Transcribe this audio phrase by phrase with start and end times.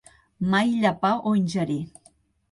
[0.53, 1.77] Mai llepar o ingerir.